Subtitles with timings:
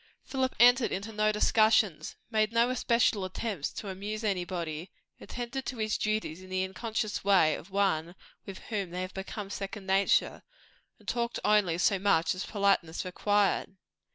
[0.23, 4.89] Philip entered into no discussions, made no special attempts to amuse anybody,
[5.19, 9.51] attended to his duties in the unconscious way of one with whom they have become
[9.51, 10.41] second nature,
[10.97, 13.77] and talked only so much as politeness required.